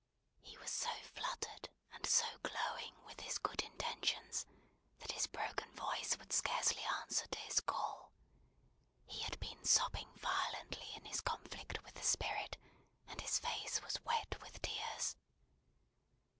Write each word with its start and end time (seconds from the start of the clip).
He 0.41 0.57
was 0.57 0.71
so 0.71 0.89
fluttered 1.13 1.69
and 1.93 2.03
so 2.07 2.25
glowing 2.41 2.95
with 3.05 3.19
his 3.19 3.37
good 3.37 3.61
intentions, 3.61 4.47
that 4.97 5.11
his 5.11 5.27
broken 5.27 5.71
voice 5.75 6.17
would 6.17 6.33
scarcely 6.33 6.81
answer 6.81 7.27
to 7.27 7.37
his 7.37 7.59
call. 7.59 8.11
He 9.05 9.21
had 9.21 9.39
been 9.39 9.63
sobbing 9.63 10.09
violently 10.17 10.87
in 10.95 11.05
his 11.05 11.21
conflict 11.21 11.83
with 11.83 11.93
the 11.93 12.01
Spirit, 12.03 12.57
and 13.07 13.21
his 13.21 13.37
face 13.37 13.79
was 13.83 14.01
wet 14.03 14.41
with 14.41 14.59
tears. 14.63 15.17